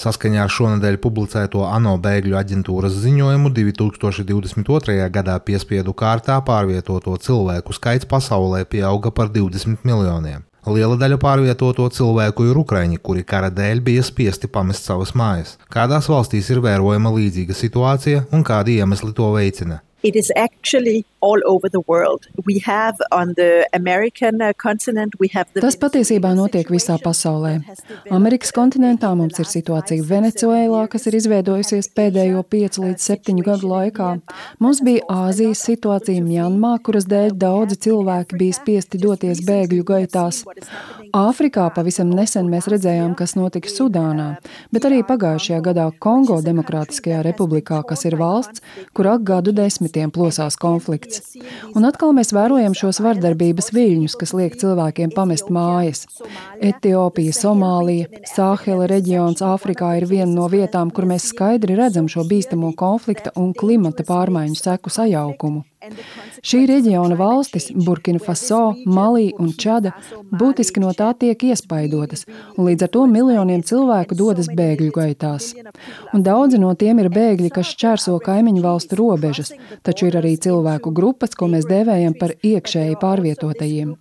[0.00, 4.94] Saskaņā ar šonadēļ publicēto ANO bēgļu aģentūras ziņojumu 2022.
[5.12, 10.46] gadā piespiedu kārtā pārvietoto cilvēku skaits pasaulē pieauga par 20 miljoniem.
[10.72, 15.58] Liela daļa pārvietoto cilvēku ir ukraiņi, kuri kara dēļ bija spiesti pamest savas mājas.
[15.72, 19.82] Kādās valstīs ir vērojama līdzīga situācija un kādi iemesli to veicina?
[20.02, 22.26] It is actually all over the world.
[22.46, 27.58] We have on the American uh, continent, we have the Tas patiesībā notiek visā pasaulē.
[28.08, 34.08] Amerikas kontinentā mums ir situācija Venecuēlā, kas ir izveidojusies pēdējo 5 līdz 7 gadu laikā.
[34.64, 40.40] Mums bija Āzijas situācija Mjanmā, kuras dēļ daudzi cilvēki bija spiesti doties bēgļu gaitās.
[41.16, 44.30] Āfrikā pavisam nesen mēs redzējām, kas notika Sudānā,
[44.72, 48.62] bet arī pagājušajā gadā Kongo Demokrātiskajā republikā, kas ir valsts,
[48.96, 51.36] kurā gadu desmit desmitiem plosās konflikts.
[51.74, 56.06] Un atkal mēs vērojam šos vardarbības viļņus, kas liek cilvēkiem pamest mājas.
[56.60, 62.72] Etiopija, Somālija, Sāhela reģions Āfrikā ir viena no vietām, kur mēs skaidri redzam šo bīstamo
[62.76, 65.64] konflikta un klimata pārmaiņu seku sajaukumu.
[66.44, 69.94] Šī reģiona valstis, Burkina Faso, Malī un Čada,
[70.28, 72.26] būtiski no tā tiek iespaidotas,
[72.58, 75.54] un līdz ar to miljoniem cilvēku dodas bēgļu gaitās.
[76.12, 79.54] Un daudzi no tiem ir bēgļi, kas šķērso kaimiņu valstu robežas,
[79.86, 83.96] taču ir arī cilvēku grupas, ko mēs dēvējam par iekšēji pārvietotajiem.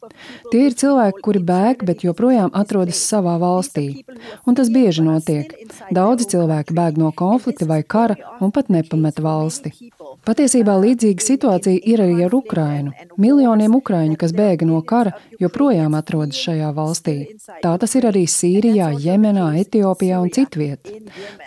[0.51, 4.03] Tie ir cilvēki, kuri bēg, bet joprojām atrodas savā valstī.
[4.43, 5.55] Un tas bieži notiek.
[5.95, 9.71] Daudzi cilvēki bēg no konflikta vai kara un pat nepamet valsti.
[10.27, 12.91] Patiesībā līdzīga situācija ir arī ar Ukrainu.
[13.21, 17.15] Miljoniem ukraiņu, kas bēga no kara, joprojām atrodas šajā valstī.
[17.63, 20.91] Tā tas ir arī Sīrijā, Jemenā, Etiopijā un citviet.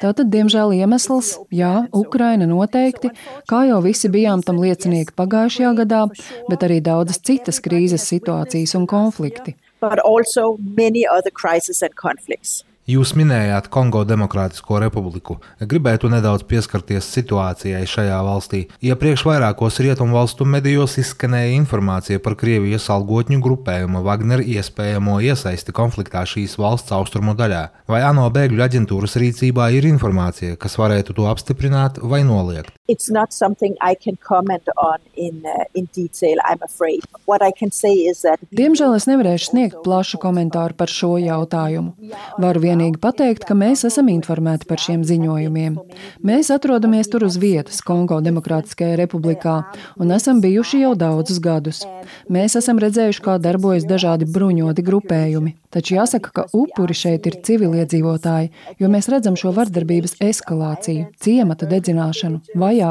[0.00, 3.12] Tātad, diemžēl, iemesls, jā, Ukraina noteikti,
[3.50, 6.03] kā jau visi bijām tam liecinieki pagājušajā gadā,
[6.48, 9.56] bet arī daudzas citas krīzes situācijas un konflikti.
[9.83, 12.62] But also many other crises and conflicts.
[12.83, 15.36] Jūs minējāt Kongo Demokrātisko republiku.
[15.62, 18.64] Gribētu nedaudz pieskarties situācijai šajā valstī.
[18.83, 26.25] Iepriekš vairākos rietumu valstu medijos izskanēja informācija par Krievijas algotņu grupējumu Wagner iespējamo iesaisti konfliktā
[26.26, 27.69] šīs valsts austrumu daļā.
[27.87, 32.75] Vai ANO bēgļu aģentūras rīcībā ir informācija, kas varētu to apstiprināt vai noliegt?
[32.92, 37.00] It's not something I can comment on in, uh, in detail, I'm afraid.
[37.25, 38.36] What I can say is that...
[38.53, 41.94] Diemžēl es nevarēšu sniegt plašu komentāru par šo jautājumu.
[42.42, 45.78] Varu vienīgi pateikt, ka mēs esam informēti par šiem ziņojumiem.
[46.20, 49.62] Mēs atrodamies tur uz vietas, Kongo Demokrātiskajā republikā,
[49.97, 51.81] un esam bijuši jau daudzus gadus.
[52.28, 55.56] Mēs esam redzējuši, kā darbojas dažādi bruņoti grupējumi.
[55.72, 62.42] Taču jāsaka, ka upuri šeit ir civiliedzīvotāji, jo mēs redzam šo vardarbības eskalāciju, ciemata dedzināšanu,
[62.52, 62.81] vajāšanu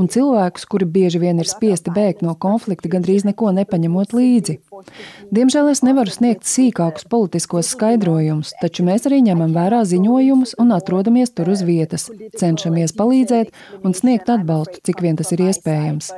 [0.00, 4.58] un cilvēkus, kuri bieži vien ir spiesti bēgt no konflikta, gandrīz neko nepaņemot līdzi.
[5.34, 11.32] Diemžēl es nevaru sniegt sīkākus politiskos skaidrojumus, taču mēs arī ņemam vērā ziņojumus un atrodamies
[11.34, 12.08] tur uz vietas,
[12.38, 13.52] cenšamies palīdzēt
[13.84, 16.10] un sniegt atbalstu, cik vien tas ir iespējams.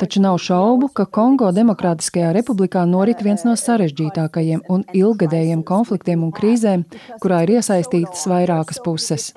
[0.00, 6.34] Taču nav šaubu, ka Kongo Demokrātiskajā republikā norit viens no sarežģītākajiem un ilgadējiem konfliktiem un
[6.34, 6.84] krīzēm,
[7.22, 9.30] kurā ir iesaistītas vairākas puses.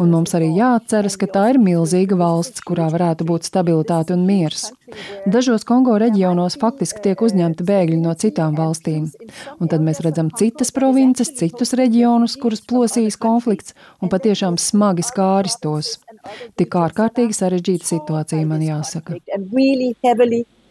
[0.00, 4.70] Un mums arī jāatceras, ka tā ir milzīga valsts, kurā varētu būt stabilitāte un miers.
[5.26, 9.08] Dažos Kongo reģionos faktiski tiek uzņemti bēgļi no citām valstīm.
[9.60, 15.58] Un tad mēs redzam citas provinces, citus reģionus, kurus plosīs konflikts un patiešām smagi skāris
[15.62, 15.96] tos.
[16.58, 19.18] Tik ārkārtīgi sarežģīta situācija, man jāsaka.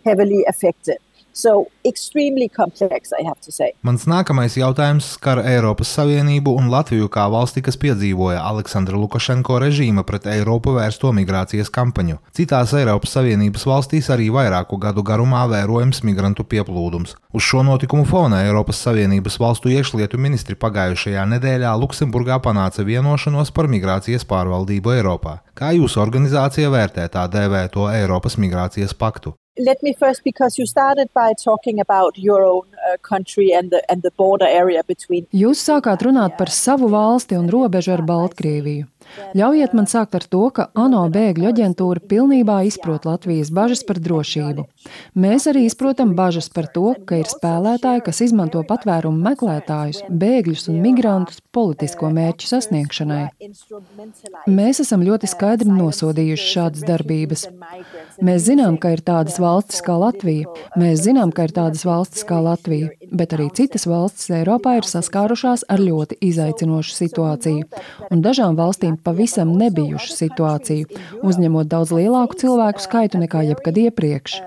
[0.05, 1.04] Heavily affected.
[1.37, 1.65] So
[2.55, 3.11] complex,
[3.83, 10.05] Mans nākamais jautājums skar Eiropas Savienību un Latviju kā valsti, kas piedzīvoja Aleksandra Lukašenko režīma
[10.07, 12.21] pret Eiropu vērsto migrācijas kampaņu.
[12.39, 17.17] Citās Eiropas Savienības valstīs arī vairāku gadu garumā vērojams migrantu pieplūdums.
[17.35, 23.67] Uz šo notikumu fona Eiropas Savienības valstu iekšlietu ministri pagājušajā nedēļā Luksemburgā panāca vienošanos par
[23.67, 25.41] migrācijas pārvaldību Eiropā.
[25.51, 29.35] Kā jūsu organizācija vērtē tā dēvēto Eiropas migrācijas paktu?
[29.57, 33.81] Let me first, because you started by talking about your own uh, country and the,
[33.89, 35.27] and the border area between.
[35.33, 38.89] Jūs sākāt runāt par savu valsti un robežu ar Baltkrieviju.
[39.35, 44.65] Ļaujiet man sākt ar to, ka ANO bēgļu aģentūra pilnībā izprot Latvijas bažas par drošību.
[45.19, 50.81] Mēs arī izprotam bažas par to, ka ir spēlētāji, kas izmanto patvērumu meklētājus, bēgļus un
[50.83, 53.23] migrantus politisko mērķu sasniegšanai.
[54.51, 57.47] Mēs esam ļoti skaidri nosodījuši šādas darbības.
[58.25, 62.41] Mēs zinām, ka ir tādas valstis kā Latvija, mēs zinām, ka ir tādas valstis kā
[62.43, 67.65] Latvija, bet arī citas valstis Eiropā ir saskārušās ar ļoti izaicinošu situāciju,
[68.11, 74.39] un dažām valstīm pavisam nebijušu situāciju, uzņemot daudz lielāku cilvēku skaitu nekā jebkad iepriekš.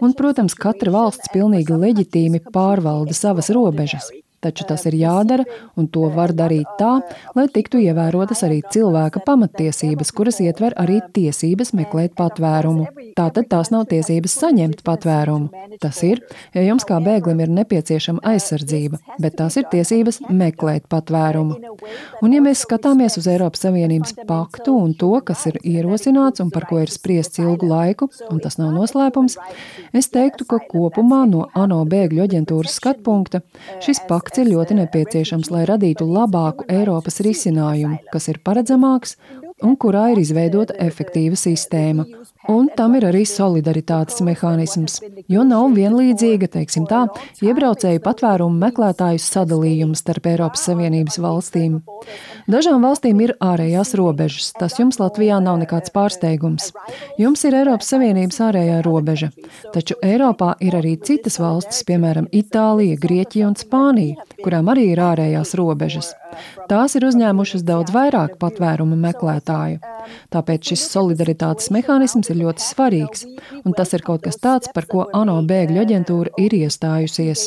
[0.00, 4.10] Un, protams, katra valsts pilnīgi leģitīmi pārvalda savas robežas.
[4.40, 5.44] Taču tas ir jādara,
[5.76, 7.00] un to var darīt tā,
[7.36, 12.86] lai tiktu ievērotas arī cilvēka pamattiesības, kuras ietver arī tiesības meklēt patvērumu.
[13.18, 15.50] Tātad tās nav tiesības saņemt patvērumu.
[15.82, 16.22] Tas ir,
[16.56, 21.58] ja jums kā bēglim ir nepieciešama aizsardzība, bet tās ir tiesības meklēt patvērumu.
[22.24, 26.66] Un ja mēs skatāmies uz Eiropas Savienības paktu un to, kas ir ierosināts un par
[26.70, 29.36] ko ir spriests ilgu laiku, un tas nav noslēpums,
[29.96, 33.42] es teiktu, ka kopumā no ANO bēgļu aģentūras skatpunkta
[33.84, 39.16] šis pakts akts ir ļoti nepieciešams, lai radītu labāku Eiropas risinājumu, kas ir paredzamāks
[39.66, 42.06] un kurā ir izveidota efektīva sistēma.
[42.48, 44.94] Un tam ir arī solidaritātes mehānisms,
[45.28, 47.02] jo nav vienlīdzīga, teiksim tā,
[47.44, 51.82] iebraucēju patvērumu meklētāju sadalījums starp Eiropas Savienības valstīm.
[52.50, 56.70] Dažām valstīm ir ārējās robežas, tas jums Latvijā nav nekāds pārsteigums.
[57.20, 59.28] Jums ir Eiropas Savienības ārējā robeža,
[59.76, 65.52] taču Eiropā ir arī citas valstis, piemēram, Itālija, Grieķija un Spānija, kurām arī ir ārējās
[65.60, 66.14] robežas.
[66.70, 69.80] Tās ir uzņēmušas daudz vairāk patvērumu meklētāju.
[70.32, 73.24] Tāpēc šis solidaritātes mehānisms ir ļoti svarīgs,
[73.64, 77.46] un tas ir kaut kas tāds, par ko ANO bēgļu aģentūra ir iestājusies.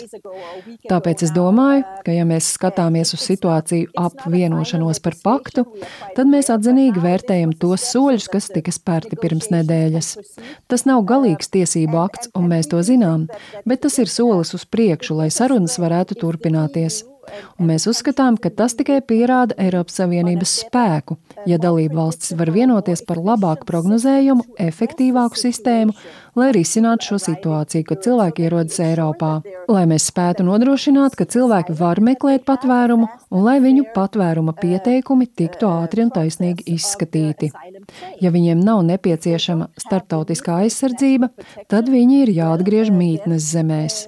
[0.89, 5.65] Tāpēc es domāju, ka ja mēs skatāmies uz situāciju ap vienošanos par paktu,
[6.17, 10.13] tad mēs atzinīgi vērtējam tos soļus, kas tika spērti pirms nedēļas.
[10.71, 13.27] Tas nav galīgs tiesību akts, un mēs to zinām,
[13.69, 17.03] bet tas ir solis uz priekšu, lai sarunas varētu turpināties.
[17.59, 21.17] Un mēs uzskatām, ka tas tikai pierāda Eiropas Savienības spēku,
[21.49, 25.95] ja dalību valstis var vienoties par labāku prognozējumu, efektīvāku sistēmu,
[26.39, 29.33] lai risinātu šo situāciju, kad cilvēki ierodas Eiropā,
[29.71, 35.69] lai mēs spētu nodrošināt, ka cilvēki var meklēt patvērumu un lai viņu patvēruma pieteikumi tiktu
[35.69, 37.51] ātri un taisnīgi izskatīti.
[38.23, 41.29] Ja viņiem nav nepieciešama starptautiskā aizsardzība,
[41.71, 44.03] tad viņi ir jāatgriež mītnes zemēs.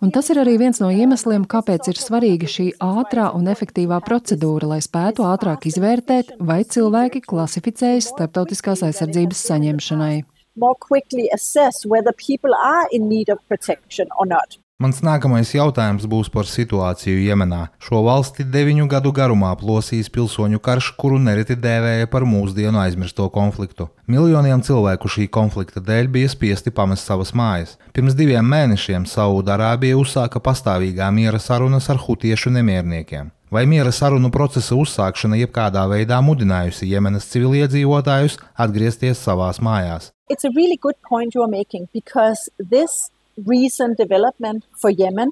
[0.00, 4.72] Un tas ir arī viens no iemesliem, kāpēc ir svarīga šī ātrā un efektīvā procedūra,
[4.74, 10.16] lai spētu ātrāk izvērtēt, vai cilvēki klasificējas starptautiskās aizsardzības saņemšanai.
[10.56, 14.58] More quickly assess whether people are in need of protection or not.
[14.80, 17.66] Mans nākamais jautājums būs par situāciju Jemenā.
[17.84, 23.90] Šo valsti deviņu gadu garumā plosīs pilsoņu karš, kuru nereti dēvēja par mūsdienu aizmirsto konfliktu.
[24.08, 27.76] Miljoniem cilvēku šī konflikta dēļ bija spiesti pamest savas mājas.
[27.92, 33.28] Pirms diviem mēnešiem Saudārābija uzsāka pastāvīgā miera sarunas ar hutiešu nemierniekiem.
[33.52, 40.08] Vai miera sarunu procesa uzsākšana jebkādā veidā mudinājusi Jemenas civiliedzīvotājus atgriezties savās mājās?
[40.32, 43.10] It's a really good point you're making because this
[43.46, 45.30] recent development for Yemen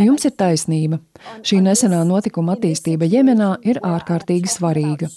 [0.00, 0.98] Jums ir taisnība.
[1.46, 5.10] Šī nesenā notikuma attīstība Jemenā ir ārkārtīgi svarīga.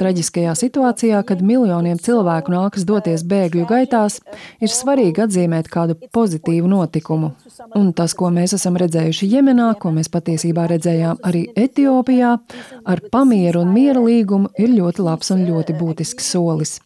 [0.00, 4.18] Traģiskajā situācijā, kad miljoniem cilvēku nākas doties bēgļu gaitās,
[4.64, 7.32] ir svarīgi atzīmēt kādu pozitīvu notikumu.
[7.78, 12.32] Un tas, ko mēs esam redzējuši Jemenā, ko mēs patiesībā redzējām arī Etiopijā,
[12.88, 16.78] ar pamieru un miera līgumu, ir ļoti labs un ļoti būtisks solis.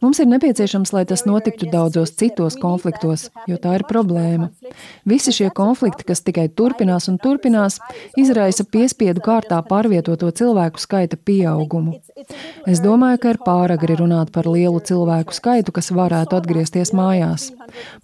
[0.00, 4.50] Mums ir nepieciešams, lai tas notiktu daudzos citos konfliktos, jo tā ir problēma.
[5.34, 7.80] Visi šie konflikti, kas tikai turpinās un turpinās,
[8.14, 11.96] izraisa piespiedu kārtā pārvietoto cilvēku skaita pieaugumu.
[12.70, 17.48] Es domāju, ka ir pāragri runāt par lielu cilvēku skaitu, kas varētu atgriezties mājās.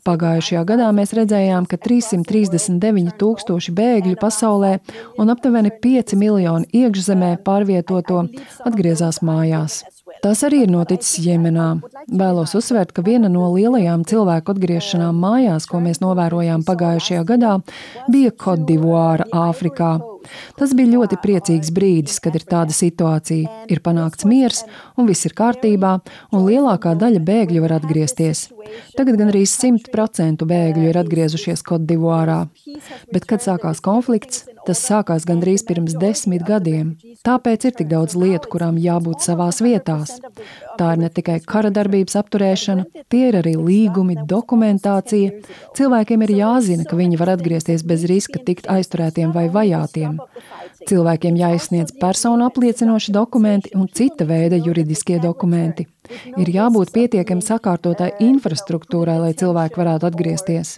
[0.03, 4.73] Pagājušajā gadā mēs redzējām, ka 339 tūkstoši bēgļu pasaulē
[5.23, 8.27] un aptuveni 5 miljoni iekšzemē pārvietoto
[8.67, 9.85] atgriezās mājās.
[10.21, 11.69] Tas arī ir noticis Jemenā.
[12.13, 17.57] Vēlos uzsvērt, ka viena no lielajām cilvēku atgriešanām mājās, ko mēs novērojām pagājušajā gadā,
[18.13, 19.95] bija Kodivāra, Āfrikā.
[20.59, 23.65] Tas bija ļoti priecīgs brīdis, kad ir tāda situācija.
[23.73, 24.63] Ir panākts miers,
[25.01, 25.97] un viss ir kārtībā,
[26.35, 28.49] un lielākā daļa bēgļu var atgriezties.
[28.99, 32.43] Tagad gan arī 100% bēgļu ir atgriezušies Kodivārā.
[33.15, 36.95] Bet, kad sākās konflikts, tas sākās gandrīz pirms desmit gadiem.
[37.27, 40.17] Tāpēc ir tik daudz lietu, kurām jābūt savās vietās.
[40.79, 45.41] Tā ir ne tikai kara darbības apturēšana, tie ir arī līgumi, dokumentācija.
[45.79, 50.19] Cilvēkiem ir jāzina, ka viņi var atgriezties bez riska tikt aizturētiem vai vajātiem.
[50.89, 55.87] Cilvēkiem jāizsniedz personu apliecinoši dokumenti un cita veida juridiskie dokumenti.
[56.41, 60.77] Ir jābūt pietiekami sakārtotai infrastruktūrai, lai cilvēki varētu atgriezties.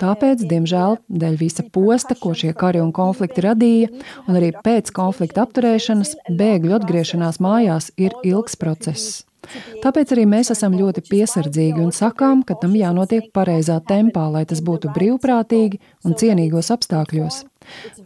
[0.00, 3.90] Tāpēc, diemžēl, dēļ visa posta, ko šie kari un konflikti radīja,
[4.26, 9.24] un arī pēc konflikta apturēšanas, bēgļu atgriešanās mājās ir ilgs process.
[9.82, 14.60] Tāpēc arī mēs esam ļoti piesardzīgi un sakām, ka tam jānotiek pareizā tempā, lai tas
[14.64, 17.44] būtu brīvprātīgi un cienīgos apstākļos.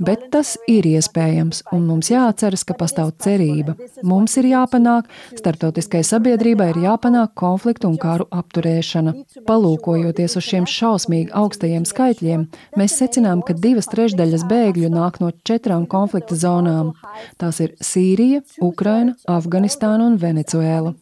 [0.02, 3.76] Bet tas ir iespējams, un mums jāatceras, ka pastāv cerība.
[4.02, 5.08] Mums ir jāpanāk,
[5.38, 9.14] starptautiskai sabiedrībai ir jāpanāk konfliktu un kāru apturēšana.
[9.48, 12.46] Palūkojoties uz šiem šausmīgi augstajiem skaitļiem,
[12.80, 16.94] mēs secinām, ka divas trešdaļas bēgļu nāk no četrām konflikta zonām.
[17.40, 20.96] Tās ir Sīrija, Ukraina, Afganistāna un Venecuēla.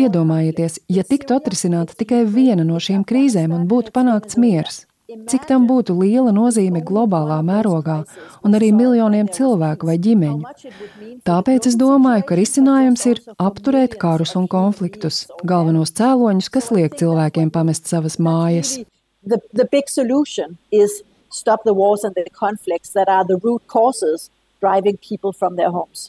[0.00, 4.84] Iedomājieties, ja tiktu atrisināta tikai viena no šīm krīzēm un būtu panākts miers.
[5.30, 7.96] Cik tam būtu liela nozīme globālā mērogā
[8.46, 10.52] un arī miljoniem cilvēku vai ģimeņu.
[11.26, 17.50] Tāpēc es domāju, ka risinājums ir apturēt karus un konfliktus, galvenos cēloņus, kas liek cilvēkiem
[17.54, 18.78] pamest savas mājas.
[19.26, 23.66] The, the big solution is stop the wars and the conflicts that are the root
[23.66, 26.08] causes driving people from their homes.